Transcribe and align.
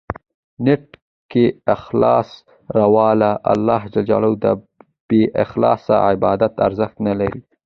نیت 0.63 0.85
کې 1.31 1.45
اخلاص 1.75 2.29
راوله، 2.77 3.31
الله 3.51 3.81
ج 3.93 3.95
ته 4.43 4.51
بې 5.07 5.21
اخلاصه 5.43 5.95
عبادت 6.09 6.53
ارزښت 6.67 6.97
نه 7.07 7.13
لري. 7.19 7.41